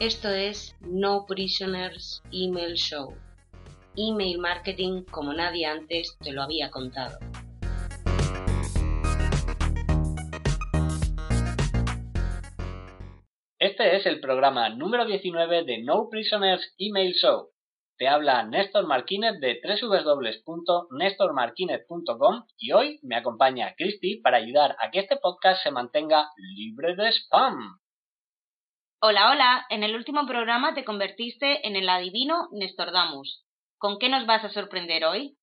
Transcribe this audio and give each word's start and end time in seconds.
Esto 0.00 0.28
es 0.28 0.76
No 0.80 1.26
Prisoners 1.26 2.22
Email 2.30 2.74
Show. 2.74 3.16
Email 3.96 4.38
marketing 4.38 5.02
como 5.10 5.32
nadie 5.32 5.66
antes 5.66 6.16
te 6.22 6.30
lo 6.30 6.42
había 6.42 6.70
contado. 6.70 7.18
Este 13.58 13.96
es 13.96 14.06
el 14.06 14.20
programa 14.20 14.68
número 14.68 15.04
19 15.04 15.64
de 15.64 15.82
No 15.82 16.08
Prisoners 16.08 16.76
Email 16.78 17.14
Show. 17.14 17.48
Te 17.96 18.06
habla 18.06 18.44
Néstor 18.44 18.86
Marquínez 18.86 19.40
de 19.40 19.60
www.nestormarquinez.com 19.64 22.44
y 22.56 22.70
hoy 22.70 23.00
me 23.02 23.16
acompaña 23.16 23.74
Christy 23.76 24.20
para 24.20 24.36
ayudar 24.36 24.76
a 24.78 24.92
que 24.92 25.00
este 25.00 25.16
podcast 25.16 25.60
se 25.64 25.72
mantenga 25.72 26.30
libre 26.36 26.94
de 26.94 27.08
spam. 27.08 27.80
Hola, 29.00 29.30
hola. 29.30 29.64
En 29.70 29.84
el 29.84 29.94
último 29.94 30.26
programa 30.26 30.74
te 30.74 30.84
convertiste 30.84 31.64
en 31.64 31.76
el 31.76 31.88
adivino 31.88 32.48
Nestordamus. 32.50 33.44
¿Con 33.78 34.00
qué 34.00 34.08
nos 34.08 34.26
vas 34.26 34.42
a 34.42 34.48
sorprender 34.48 35.04
hoy? 35.04 35.38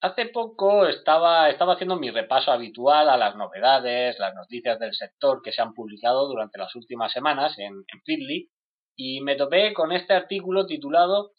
Hace 0.00 0.26
poco 0.26 0.84
estaba, 0.88 1.46
haciendo 1.46 1.94
mi 1.94 2.10
repaso 2.10 2.50
habitual 2.50 3.08
a 3.08 3.16
las 3.16 3.36
novedades, 3.36 4.18
las 4.18 4.34
noticias 4.34 4.80
del 4.80 4.92
sector 4.94 5.42
que 5.44 5.52
se 5.52 5.62
han 5.62 5.74
publicado 5.74 6.26
durante 6.26 6.58
las 6.58 6.74
últimas 6.74 7.12
semanas 7.12 7.56
en, 7.56 7.66
en 7.72 8.02
Feedly 8.04 8.50
y 8.96 9.20
me 9.20 9.36
topé 9.36 9.72
con 9.72 9.92
este 9.92 10.14
artículo 10.14 10.66
titulado 10.66 11.30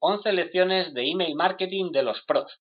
11 0.00 0.32
lecciones 0.32 0.92
de 0.92 1.10
email 1.10 1.34
marketing 1.34 1.92
de 1.92 2.02
los 2.02 2.20
pros. 2.26 2.60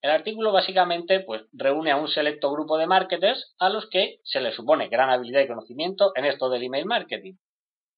El 0.00 0.10
artículo 0.10 0.52
básicamente 0.52 1.20
pues, 1.20 1.42
reúne 1.52 1.90
a 1.90 1.96
un 1.96 2.08
selecto 2.08 2.52
grupo 2.52 2.78
de 2.78 2.86
marketers 2.86 3.54
a 3.58 3.68
los 3.68 3.88
que 3.90 4.20
se 4.22 4.40
les 4.40 4.54
supone 4.54 4.88
gran 4.88 5.10
habilidad 5.10 5.40
y 5.40 5.48
conocimiento 5.48 6.12
en 6.14 6.24
esto 6.24 6.48
del 6.50 6.62
email 6.62 6.86
marketing. 6.86 7.34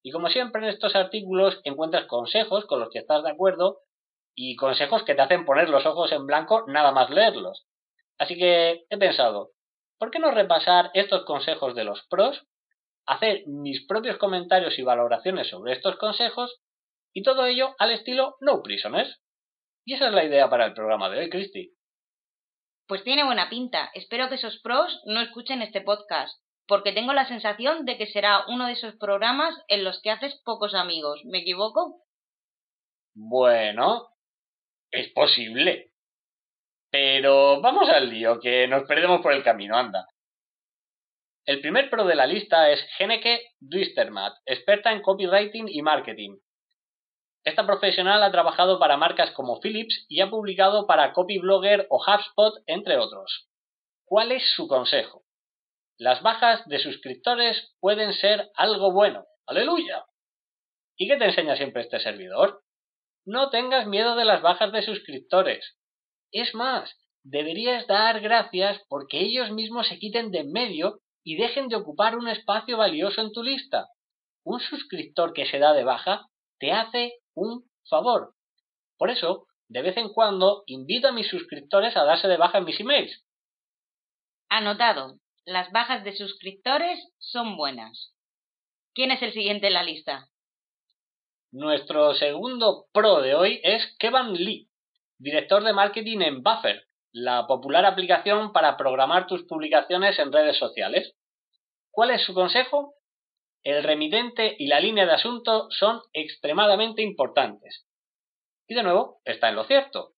Y 0.03 0.11
como 0.11 0.29
siempre 0.29 0.63
en 0.63 0.69
estos 0.69 0.95
artículos 0.95 1.59
encuentras 1.63 2.05
consejos 2.05 2.65
con 2.65 2.79
los 2.79 2.89
que 2.89 2.99
estás 2.99 3.23
de 3.23 3.29
acuerdo 3.29 3.81
y 4.33 4.55
consejos 4.55 5.03
que 5.03 5.13
te 5.13 5.21
hacen 5.21 5.45
poner 5.45 5.69
los 5.69 5.85
ojos 5.85 6.11
en 6.11 6.25
blanco 6.25 6.63
nada 6.67 6.91
más 6.91 7.11
leerlos. 7.11 7.67
Así 8.17 8.35
que 8.35 8.85
he 8.89 8.97
pensado, 8.97 9.51
¿por 9.99 10.09
qué 10.09 10.17
no 10.17 10.31
repasar 10.31 10.89
estos 10.95 11.23
consejos 11.25 11.75
de 11.75 11.83
los 11.83 12.03
pros, 12.07 12.47
hacer 13.05 13.43
mis 13.45 13.85
propios 13.85 14.17
comentarios 14.17 14.79
y 14.79 14.83
valoraciones 14.83 15.49
sobre 15.49 15.73
estos 15.73 15.97
consejos 15.97 16.61
y 17.13 17.21
todo 17.21 17.45
ello 17.45 17.75
al 17.77 17.91
estilo 17.91 18.37
No 18.39 18.63
Prisoners? 18.63 19.21
Y 19.85 19.93
esa 19.93 20.07
es 20.07 20.13
la 20.13 20.23
idea 20.23 20.49
para 20.49 20.65
el 20.65 20.73
programa 20.73 21.09
de 21.09 21.19
hoy, 21.19 21.29
Christy. 21.29 21.75
Pues 22.91 23.05
tiene 23.05 23.23
buena 23.23 23.47
pinta. 23.47 23.89
Espero 23.93 24.27
que 24.27 24.35
esos 24.35 24.59
pros 24.59 25.01
no 25.05 25.21
escuchen 25.21 25.61
este 25.61 25.79
podcast, 25.79 26.37
porque 26.67 26.91
tengo 26.91 27.13
la 27.13 27.25
sensación 27.25 27.85
de 27.85 27.97
que 27.97 28.05
será 28.05 28.43
uno 28.49 28.67
de 28.67 28.73
esos 28.73 28.97
programas 28.97 29.55
en 29.69 29.85
los 29.85 30.01
que 30.01 30.11
haces 30.11 30.41
pocos 30.43 30.75
amigos. 30.75 31.21
¿Me 31.23 31.37
equivoco? 31.37 32.01
Bueno, 33.13 34.09
es 34.91 35.09
posible. 35.13 35.93
Pero 36.89 37.61
vamos 37.61 37.87
al 37.87 38.09
lío, 38.09 38.41
que 38.41 38.67
nos 38.67 38.83
perdemos 38.83 39.21
por 39.21 39.31
el 39.31 39.41
camino, 39.45 39.77
anda. 39.77 40.05
El 41.45 41.61
primer 41.61 41.89
pro 41.89 42.03
de 42.03 42.15
la 42.15 42.27
lista 42.27 42.71
es 42.71 42.85
Geneke 42.97 43.39
Duistermat, 43.61 44.33
experta 44.45 44.91
en 44.91 45.01
copywriting 45.01 45.69
y 45.69 45.81
marketing. 45.81 46.39
Esta 47.43 47.65
profesional 47.65 48.21
ha 48.21 48.31
trabajado 48.31 48.77
para 48.79 48.97
marcas 48.97 49.31
como 49.31 49.59
Philips 49.59 50.05
y 50.07 50.21
ha 50.21 50.29
publicado 50.29 50.85
para 50.85 51.11
Copyblogger 51.11 51.87
o 51.89 51.97
HubSpot, 51.97 52.61
entre 52.67 52.97
otros. 52.97 53.49
¿Cuál 54.05 54.31
es 54.31 54.43
su 54.55 54.67
consejo? 54.67 55.23
Las 55.97 56.21
bajas 56.21 56.67
de 56.67 56.79
suscriptores 56.79 57.75
pueden 57.79 58.13
ser 58.13 58.51
algo 58.55 58.91
bueno. 58.91 59.25
¡Aleluya! 59.47 60.05
¿Y 60.97 61.07
qué 61.07 61.17
te 61.17 61.25
enseña 61.25 61.55
siempre 61.55 61.81
este 61.81 61.99
servidor? 61.99 62.61
No 63.25 63.49
tengas 63.49 63.87
miedo 63.87 64.15
de 64.15 64.25
las 64.25 64.41
bajas 64.41 64.71
de 64.71 64.83
suscriptores. 64.83 65.77
Es 66.31 66.53
más, 66.53 66.95
deberías 67.23 67.87
dar 67.87 68.19
gracias 68.19 68.81
porque 68.87 69.19
ellos 69.19 69.51
mismos 69.51 69.87
se 69.87 69.97
quiten 69.97 70.31
de 70.31 70.39
en 70.39 70.51
medio 70.51 70.99
y 71.23 71.37
dejen 71.37 71.69
de 71.69 71.75
ocupar 71.75 72.17
un 72.17 72.27
espacio 72.27 72.77
valioso 72.77 73.21
en 73.21 73.31
tu 73.31 73.43
lista. 73.43 73.87
Un 74.43 74.59
suscriptor 74.59 75.33
que 75.33 75.45
se 75.45 75.59
da 75.59 75.73
de 75.73 75.83
baja 75.83 76.30
te 76.61 76.71
hace 76.71 77.15
un 77.33 77.65
favor. 77.89 78.35
Por 78.97 79.09
eso, 79.09 79.47
de 79.67 79.81
vez 79.81 79.97
en 79.97 80.09
cuando, 80.13 80.63
invito 80.67 81.07
a 81.07 81.11
mis 81.11 81.27
suscriptores 81.27 81.97
a 81.97 82.05
darse 82.05 82.27
de 82.27 82.37
baja 82.37 82.59
en 82.59 82.65
mis 82.65 82.79
emails. 82.79 83.25
Anotado. 84.47 85.17
Las 85.43 85.71
bajas 85.71 86.03
de 86.03 86.15
suscriptores 86.15 86.99
son 87.17 87.57
buenas. 87.57 88.13
¿Quién 88.93 89.09
es 89.09 89.23
el 89.23 89.33
siguiente 89.33 89.67
en 89.67 89.73
la 89.73 89.81
lista? 89.81 90.27
Nuestro 91.51 92.13
segundo 92.13 92.85
pro 92.93 93.21
de 93.21 93.33
hoy 93.33 93.59
es 93.63 93.95
Kevin 93.97 94.33
Lee, 94.33 94.69
director 95.17 95.63
de 95.63 95.73
marketing 95.73 96.19
en 96.21 96.43
Buffer, 96.43 96.85
la 97.11 97.47
popular 97.47 97.85
aplicación 97.85 98.53
para 98.53 98.77
programar 98.77 99.25
tus 99.25 99.43
publicaciones 99.45 100.19
en 100.19 100.31
redes 100.31 100.57
sociales. 100.57 101.15
¿Cuál 101.89 102.11
es 102.11 102.23
su 102.23 102.35
consejo? 102.35 102.93
El 103.63 103.83
remitente 103.83 104.55
y 104.57 104.67
la 104.67 104.79
línea 104.79 105.05
de 105.05 105.13
asunto 105.13 105.67
son 105.71 106.01
extremadamente 106.13 107.01
importantes. 107.01 107.85
Y 108.67 108.73
de 108.73 108.83
nuevo, 108.83 109.21
está 109.25 109.49
en 109.49 109.55
lo 109.55 109.65
cierto. 109.65 110.13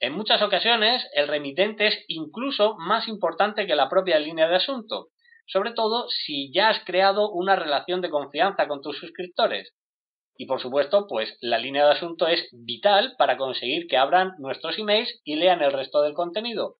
En 0.00 0.12
muchas 0.12 0.40
ocasiones, 0.42 1.06
el 1.12 1.28
remitente 1.28 1.88
es 1.88 2.04
incluso 2.06 2.76
más 2.78 3.08
importante 3.08 3.66
que 3.66 3.74
la 3.74 3.88
propia 3.88 4.18
línea 4.18 4.48
de 4.48 4.56
asunto, 4.56 5.08
sobre 5.46 5.72
todo 5.72 6.08
si 6.08 6.52
ya 6.52 6.68
has 6.68 6.84
creado 6.84 7.30
una 7.30 7.56
relación 7.56 8.00
de 8.00 8.10
confianza 8.10 8.68
con 8.68 8.80
tus 8.80 8.98
suscriptores. 8.98 9.74
Y 10.36 10.46
por 10.46 10.60
supuesto, 10.60 11.06
pues 11.08 11.36
la 11.40 11.58
línea 11.58 11.84
de 11.84 11.92
asunto 11.92 12.28
es 12.28 12.48
vital 12.52 13.16
para 13.18 13.36
conseguir 13.36 13.88
que 13.88 13.96
abran 13.96 14.34
nuestros 14.38 14.78
emails 14.78 15.20
y 15.24 15.34
lean 15.34 15.62
el 15.62 15.72
resto 15.72 16.00
del 16.02 16.14
contenido. 16.14 16.76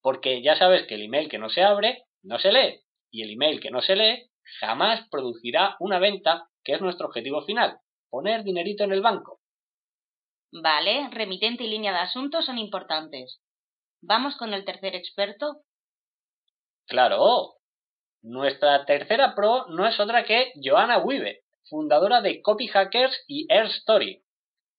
Porque 0.00 0.42
ya 0.42 0.56
sabes 0.56 0.86
que 0.86 0.94
el 0.94 1.02
email 1.02 1.28
que 1.28 1.38
no 1.38 1.50
se 1.50 1.62
abre, 1.62 2.04
no 2.22 2.38
se 2.38 2.52
lee. 2.52 2.80
Y 3.10 3.22
el 3.22 3.30
email 3.30 3.60
que 3.60 3.72
no 3.72 3.82
se 3.82 3.96
lee, 3.96 4.29
jamás 4.58 5.06
producirá 5.10 5.76
una 5.78 5.98
venta, 5.98 6.48
que 6.64 6.74
es 6.74 6.80
nuestro 6.80 7.06
objetivo 7.06 7.42
final, 7.42 7.78
poner 8.10 8.42
dinerito 8.42 8.84
en 8.84 8.92
el 8.92 9.00
banco. 9.00 9.40
Vale, 10.52 11.08
remitente 11.12 11.64
y 11.64 11.68
línea 11.68 11.92
de 11.92 12.00
asuntos 12.00 12.46
son 12.46 12.58
importantes. 12.58 13.40
¿Vamos 14.02 14.36
con 14.36 14.52
el 14.52 14.64
tercer 14.64 14.96
experto? 14.96 15.62
Claro. 16.86 17.54
Nuestra 18.22 18.84
tercera 18.84 19.34
pro 19.34 19.66
no 19.68 19.86
es 19.86 19.98
otra 20.00 20.24
que 20.24 20.52
Joanna 20.62 20.98
Wiebe, 20.98 21.42
fundadora 21.68 22.20
de 22.20 22.42
Copy 22.42 22.66
Hackers 22.66 23.24
y 23.28 23.46
Air 23.52 23.66
Story. 23.66 24.22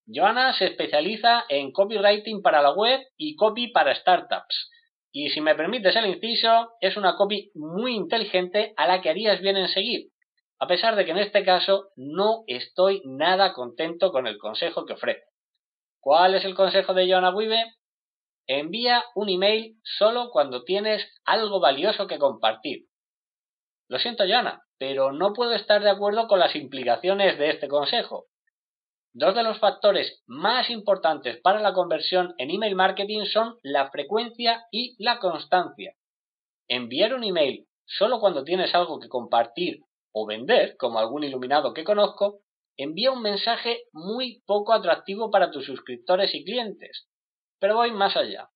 Joanna 0.05 0.53
se 0.53 0.65
especializa 0.65 1.45
en 1.47 1.71
copywriting 1.71 2.41
para 2.41 2.61
la 2.61 2.73
web 2.73 2.99
y 3.17 3.35
copy 3.35 3.69
para 3.69 3.95
startups, 3.95 4.69
y 5.11 5.29
si 5.29 5.41
me 5.41 5.55
permites 5.55 5.95
el 5.95 6.05
inciso, 6.05 6.71
es 6.79 6.95
una 6.95 7.15
copy 7.15 7.51
muy 7.53 7.95
inteligente 7.95 8.73
a 8.77 8.87
la 8.87 9.01
que 9.01 9.09
harías 9.09 9.41
bien 9.41 9.57
en 9.57 9.67
seguir, 9.67 10.09
a 10.59 10.67
pesar 10.67 10.95
de 10.95 11.05
que 11.05 11.11
en 11.11 11.17
este 11.17 11.43
caso 11.43 11.89
no 11.95 12.43
estoy 12.47 13.01
nada 13.05 13.53
contento 13.53 14.11
con 14.11 14.27
el 14.27 14.37
consejo 14.37 14.85
que 14.85 14.93
ofrece. 14.93 15.23
¿Cuál 15.99 16.35
es 16.35 16.45
el 16.45 16.55
consejo 16.55 16.93
de 16.93 17.09
Joanna 17.09 17.35
Wiebe? 17.35 17.63
Envía 18.47 19.03
un 19.13 19.29
email 19.29 19.75
solo 19.83 20.29
cuando 20.31 20.63
tienes 20.63 21.05
algo 21.25 21.59
valioso 21.59 22.07
que 22.07 22.17
compartir. 22.17 22.85
Lo 23.87 23.99
siento, 23.99 24.23
Joanna, 24.25 24.63
pero 24.79 25.11
no 25.11 25.33
puedo 25.33 25.53
estar 25.53 25.83
de 25.83 25.89
acuerdo 25.89 26.27
con 26.27 26.39
las 26.39 26.55
implicaciones 26.55 27.37
de 27.37 27.49
este 27.49 27.67
consejo. 27.67 28.27
Dos 29.13 29.35
de 29.35 29.43
los 29.43 29.59
factores 29.59 30.23
más 30.25 30.69
importantes 30.69 31.37
para 31.41 31.59
la 31.59 31.73
conversión 31.73 32.33
en 32.37 32.49
email 32.49 32.75
marketing 32.75 33.25
son 33.25 33.57
la 33.61 33.91
frecuencia 33.91 34.65
y 34.71 34.95
la 35.03 35.19
constancia. 35.19 35.95
Enviar 36.69 37.13
un 37.13 37.25
email 37.25 37.67
solo 37.85 38.21
cuando 38.21 38.45
tienes 38.45 38.73
algo 38.73 38.99
que 38.99 39.09
compartir 39.09 39.81
o 40.13 40.25
vender, 40.25 40.77
como 40.77 40.99
algún 40.99 41.25
iluminado 41.25 41.73
que 41.73 41.83
conozco, 41.83 42.39
envía 42.77 43.11
un 43.11 43.21
mensaje 43.21 43.83
muy 43.91 44.41
poco 44.45 44.71
atractivo 44.71 45.29
para 45.29 45.51
tus 45.51 45.65
suscriptores 45.65 46.33
y 46.33 46.45
clientes. 46.45 47.09
Pero 47.59 47.75
voy 47.75 47.91
más 47.91 48.15
allá. 48.15 48.49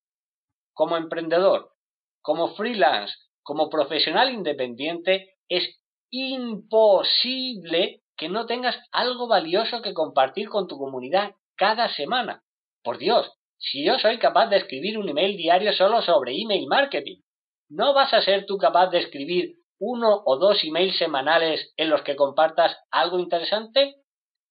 Como 0.73 0.95
emprendedor, 0.95 1.73
como 2.21 2.55
freelance, 2.55 3.13
como 3.43 3.69
profesional 3.69 4.33
independiente, 4.33 5.35
es 5.49 5.81
imposible 6.11 8.03
que 8.17 8.29
no 8.29 8.45
tengas 8.45 8.77
algo 8.91 9.27
valioso 9.27 9.81
que 9.81 9.93
compartir 9.93 10.49
con 10.49 10.67
tu 10.67 10.77
comunidad 10.77 11.35
cada 11.55 11.89
semana. 11.89 12.43
Por 12.83 12.97
Dios, 12.97 13.31
si 13.57 13.85
yo 13.85 13.97
soy 13.99 14.19
capaz 14.19 14.47
de 14.47 14.57
escribir 14.57 14.97
un 14.97 15.09
email 15.09 15.37
diario 15.37 15.73
solo 15.73 16.01
sobre 16.01 16.39
email 16.39 16.67
marketing, 16.67 17.21
¿no 17.69 17.93
vas 17.93 18.13
a 18.13 18.21
ser 18.21 18.45
tú 18.45 18.57
capaz 18.57 18.87
de 18.87 18.99
escribir 18.99 19.55
uno 19.79 20.21
o 20.25 20.37
dos 20.37 20.63
emails 20.63 20.97
semanales 20.97 21.73
en 21.77 21.89
los 21.89 22.01
que 22.03 22.15
compartas 22.15 22.77
algo 22.91 23.19
interesante? 23.19 23.95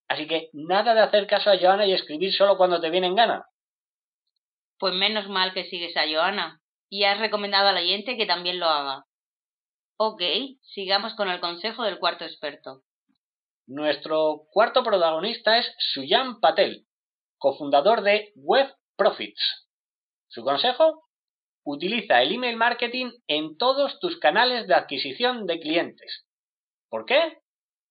Así 0.07 0.27
que 0.27 0.49
nada 0.53 0.93
de 0.93 1.01
hacer 1.01 1.27
caso 1.27 1.49
a 1.49 1.57
Joana 1.57 1.85
y 1.85 1.93
escribir 1.93 2.33
solo 2.33 2.57
cuando 2.57 2.79
te 2.79 2.89
viene 2.89 3.07
en 3.07 3.15
gana. 3.15 3.45
Pues 4.77 4.93
menos 4.93 5.27
mal 5.29 5.53
que 5.53 5.65
sigues 5.65 5.95
a 5.97 6.07
Joana 6.07 6.61
y 6.89 7.05
has 7.05 7.19
recomendado 7.19 7.69
al 7.69 7.77
oyente 7.77 8.17
que 8.17 8.25
también 8.25 8.59
lo 8.59 8.67
haga. 8.67 9.05
Ok, 9.97 10.21
sigamos 10.61 11.15
con 11.15 11.29
el 11.29 11.39
consejo 11.39 11.83
del 11.83 11.99
cuarto 11.99 12.25
experto. 12.25 12.81
Nuestro 13.67 14.43
cuarto 14.51 14.83
protagonista 14.83 15.57
es 15.57 15.73
Suyan 15.79 16.39
Patel, 16.39 16.85
cofundador 17.39 18.03
de 18.03 18.31
Web 18.35 18.71
Profits. 18.95 19.67
Su 20.27 20.43
consejo, 20.43 21.07
utiliza 21.65 22.21
el 22.21 22.33
email 22.33 22.57
marketing 22.57 23.11
en 23.25 23.57
todos 23.57 23.99
tus 23.99 24.19
canales 24.19 24.67
de 24.67 24.75
adquisición 24.75 25.47
de 25.47 25.59
clientes. 25.59 26.27
¿Por 26.89 27.05
qué? 27.05 27.39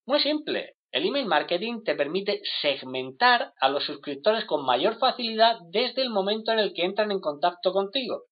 Muy 0.05 0.21
simple. 0.21 0.75
El 0.93 1.07
email 1.07 1.25
marketing 1.25 1.83
te 1.83 1.93
permite 1.93 2.39
segmentar 2.61 3.51
a 3.59 3.67
los 3.67 3.83
suscriptores 3.83 4.45
con 4.45 4.65
mayor 4.65 4.97
facilidad 4.97 5.57
desde 5.71 6.03
el 6.03 6.09
momento 6.09 6.53
en 6.53 6.59
el 6.59 6.73
que 6.73 6.85
entran 6.85 7.11
en 7.11 7.19
contacto 7.19 7.73
contigo. 7.73 8.23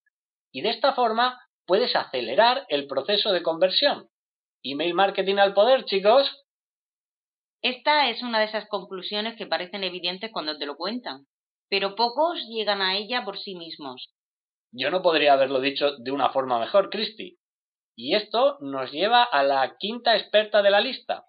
Y 0.53 0.61
de 0.61 0.69
esta 0.69 0.93
forma 0.93 1.41
puedes 1.65 1.93
acelerar 1.93 2.65
el 2.69 2.87
proceso 2.87 3.33
de 3.33 3.43
conversión. 3.43 4.07
Email 4.63 4.93
marketing 4.93 5.39
al 5.39 5.53
poder, 5.53 5.83
chicos. 5.83 6.45
Esta 7.63 8.09
es 8.09 8.21
una 8.21 8.39
de 8.39 8.45
esas 8.45 8.67
conclusiones 8.67 9.37
que 9.37 9.47
parecen 9.47 9.85
evidentes 9.85 10.31
cuando 10.33 10.57
te 10.57 10.65
lo 10.65 10.75
cuentan, 10.75 11.27
pero 11.69 11.95
pocos 11.95 12.37
llegan 12.49 12.81
a 12.81 12.97
ella 12.97 13.23
por 13.23 13.39
sí 13.39 13.55
mismos. 13.55 14.13
Yo 14.73 14.91
no 14.91 15.01
podría 15.01 15.31
haberlo 15.31 15.61
dicho 15.61 15.95
de 15.97 16.11
una 16.11 16.29
forma 16.31 16.59
mejor, 16.59 16.89
Christy. 16.89 17.37
Y 17.95 18.15
esto 18.15 18.57
nos 18.59 18.91
lleva 18.91 19.23
a 19.23 19.43
la 19.43 19.77
quinta 19.79 20.17
experta 20.17 20.61
de 20.61 20.71
la 20.71 20.81
lista, 20.81 21.25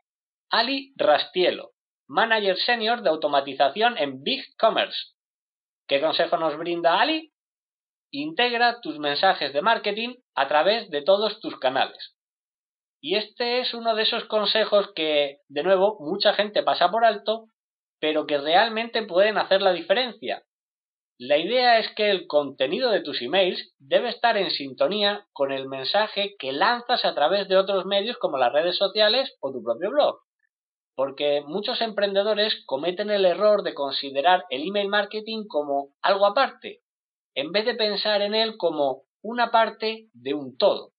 Ali 0.51 0.93
Rastielo, 0.97 1.71
manager 2.09 2.57
senior 2.57 3.03
de 3.03 3.11
automatización 3.11 3.97
en 3.97 4.25
Big 4.25 4.45
Commerce. 4.59 5.13
¿Qué 5.87 6.01
consejo 6.01 6.37
nos 6.37 6.59
brinda 6.59 7.01
Ali? 7.01 7.33
Integra 8.11 8.81
tus 8.81 8.99
mensajes 8.99 9.53
de 9.53 9.63
marketing 9.63 10.17
a 10.35 10.49
través 10.49 10.91
de 10.91 11.03
todos 11.03 11.39
tus 11.39 11.57
canales. 11.61 12.17
Y 13.05 13.17
este 13.17 13.61
es 13.61 13.75
uno 13.75 13.95
de 13.95 14.05
esos 14.05 14.25
consejos 14.25 14.91
que, 14.95 15.41
de 15.49 15.63
nuevo, 15.63 15.99
mucha 16.01 16.33
gente 16.33 16.63
pasa 16.63 16.91
por 16.91 17.05
alto, 17.05 17.49
pero 18.01 18.27
que 18.27 18.39
realmente 18.39 19.03
pueden 19.03 19.37
hacer 19.37 19.61
la 19.61 19.75
diferencia, 19.75 20.43
la 21.19 21.37
idea 21.37 21.79
es 21.79 21.95
que 21.97 22.11
el 22.11 22.27
contenido 22.27 22.91
de 22.91 23.03
tus 23.03 23.21
emails 23.21 23.75
debe 23.79 24.09
estar 24.09 24.39
en 24.39 24.51
sintonía 24.51 25.27
con 25.35 25.53
el 25.53 25.69
mensaje 25.69 26.35
que 26.39 26.53
lanzas 26.53 27.05
a 27.05 27.15
través 27.15 27.47
de 27.47 27.59
otros 27.59 27.85
medios 27.85 28.17
como 28.17 28.39
las 28.39 28.55
redes 28.55 28.79
sociales 28.79 29.37
o 29.41 29.53
tu 29.53 29.63
propio 29.63 29.91
blog. 29.91 30.21
Porque 30.97 31.43
muchos 31.47 31.83
emprendedores 31.83 32.65
cometen 32.65 33.11
el 33.11 33.27
error 33.27 33.65
de 33.65 33.75
considerar 33.75 34.47
el 34.49 34.67
email 34.67 34.89
marketing 34.89 35.45
como 35.47 35.91
algo 36.01 36.25
aparte, 36.25 36.81
en 37.35 37.53
vez 37.53 37.67
de 37.67 37.75
pensar 37.75 38.23
en 38.23 38.35
él 38.35 38.57
como 38.57 39.03
una 39.23 39.51
parte 39.51 40.09
de 40.15 40.33
un 40.33 40.57
todo. 40.57 40.94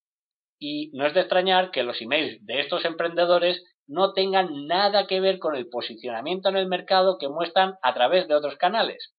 Y 0.60 0.92
no 0.94 1.06
es 1.06 1.14
de 1.14 1.22
extrañar 1.22 1.72
que 1.72 1.84
los 1.84 2.02
emails 2.02 2.46
de 2.46 2.62
estos 2.62 2.86
emprendedores 2.86 3.64
no 3.88 4.14
tengan 4.14 4.68
nada 4.68 5.08
que 5.08 5.20
ver 5.20 5.40
con 5.40 5.56
el 5.56 5.70
posicionamiento 5.70 6.50
en 6.50 6.58
el 6.58 6.68
mercado 6.68 7.18
que 7.18 7.30
muestran 7.30 7.76
a 7.82 7.94
través 7.94 8.28
de 8.28 8.36
otros 8.36 8.56
canales. 8.58 9.14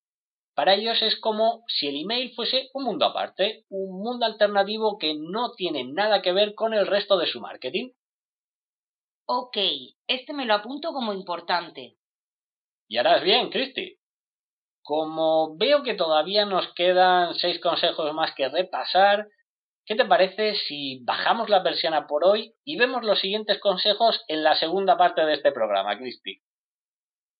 Para 0.54 0.74
ellos 0.74 1.00
es 1.02 1.20
como 1.20 1.64
si 1.68 1.86
el 1.86 2.00
email 2.02 2.34
fuese 2.34 2.70
un 2.72 2.84
mundo 2.84 3.04
aparte, 3.04 3.64
un 3.68 4.02
mundo 4.02 4.24
alternativo 4.24 4.96
que 4.98 5.14
no 5.14 5.52
tiene 5.52 5.84
nada 5.84 6.22
que 6.22 6.32
ver 6.32 6.54
con 6.54 6.72
el 6.72 6.86
resto 6.86 7.18
de 7.18 7.26
su 7.26 7.40
marketing. 7.40 7.90
Ok, 9.26 9.58
este 10.06 10.32
me 10.32 10.46
lo 10.46 10.54
apunto 10.54 10.92
como 10.92 11.12
importante. 11.12 11.96
Y 12.88 12.96
harás 12.96 13.22
bien, 13.22 13.50
Christy. 13.50 13.98
Como 14.82 15.56
veo 15.58 15.82
que 15.82 15.94
todavía 15.94 16.46
nos 16.46 16.72
quedan 16.74 17.34
seis 17.34 17.60
consejos 17.60 18.14
más 18.14 18.32
que 18.34 18.48
repasar, 18.48 19.26
¿qué 19.86 19.94
te 19.94 20.04
parece 20.04 20.56
si 20.56 21.00
bajamos 21.04 21.48
la 21.48 21.62
persiana 21.62 22.06
por 22.08 22.24
hoy 22.24 22.54
y 22.64 22.76
vemos 22.76 23.04
los 23.04 23.20
siguientes 23.20 23.60
consejos 23.60 24.20
en 24.26 24.42
la 24.42 24.56
segunda 24.56 24.98
parte 24.98 25.24
de 25.24 25.34
este 25.34 25.52
programa, 25.52 25.96
Christy? 25.96 26.42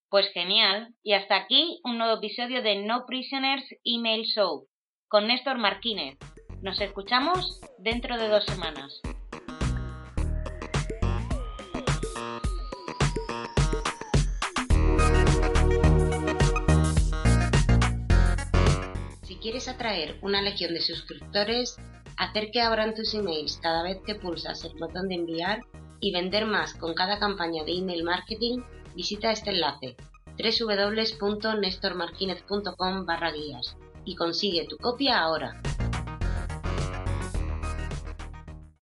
Pues 0.09 0.29
genial. 0.33 0.95
Y 1.03 1.15
hasta 1.15 1.37
aquí 1.37 1.81
un 1.85 1.99
nuevo 1.99 2.19
episodio 2.19 2.63
de 2.63 2.77
No 2.77 3.05
Prisoners 3.07 3.65
Email 3.85 4.25
Show 4.25 4.69
con 5.09 5.27
Néstor 5.27 5.59
Martínez. 5.59 6.17
Nos 6.63 6.81
escuchamos 6.81 7.61
dentro 7.79 8.17
de 8.17 8.29
dos 8.29 8.45
semanas. 8.45 9.03
Si 19.23 19.37
quieres 19.39 19.69
atraer 19.69 20.19
una 20.23 20.41
legión 20.43 20.73
de 20.73 20.81
suscriptores, 20.81 21.77
hacer 22.17 22.51
que 22.51 22.61
abran 22.61 22.95
tus 22.95 23.15
emails 23.15 23.59
cada 23.63 23.83
vez 23.83 23.99
que 24.05 24.15
pulsas 24.15 24.65
el 24.65 24.79
botón 24.79 25.09
de 25.09 25.15
enviar 25.17 25.63
y 26.01 26.13
vender 26.13 26.45
más 26.47 26.75
con 26.75 26.95
cada 26.95 27.19
campaña 27.19 27.65
de 27.65 27.73
email 27.73 28.05
marketing, 28.05 28.61
visita 28.95 29.33
este 29.33 29.51
enlace 29.51 29.97
www.nestormarquinez.com 30.37 33.07
barra 33.07 33.33
guías 33.33 33.77
y 34.05 34.15
consigue 34.15 34.67
tu 34.67 34.77
copia 34.77 35.21
ahora. 35.21 35.59